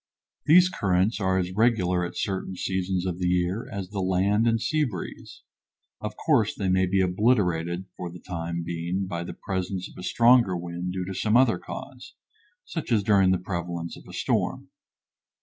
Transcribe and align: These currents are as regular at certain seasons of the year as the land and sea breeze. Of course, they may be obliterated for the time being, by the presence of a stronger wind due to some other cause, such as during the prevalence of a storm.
These 0.47 0.67
currents 0.67 1.19
are 1.19 1.37
as 1.37 1.51
regular 1.51 2.03
at 2.03 2.17
certain 2.17 2.55
seasons 2.55 3.05
of 3.05 3.19
the 3.19 3.27
year 3.27 3.69
as 3.71 3.91
the 3.91 3.99
land 4.01 4.47
and 4.47 4.59
sea 4.59 4.83
breeze. 4.83 5.43
Of 5.99 6.15
course, 6.17 6.55
they 6.55 6.69
may 6.69 6.87
be 6.87 7.01
obliterated 7.01 7.85
for 7.95 8.09
the 8.09 8.17
time 8.17 8.63
being, 8.63 9.05
by 9.05 9.23
the 9.23 9.35
presence 9.35 9.87
of 9.87 9.99
a 9.99 10.01
stronger 10.03 10.57
wind 10.57 10.91
due 10.91 11.05
to 11.05 11.13
some 11.13 11.37
other 11.37 11.59
cause, 11.59 12.15
such 12.65 12.91
as 12.91 13.03
during 13.03 13.29
the 13.29 13.37
prevalence 13.37 13.95
of 13.95 14.07
a 14.09 14.13
storm. 14.13 14.69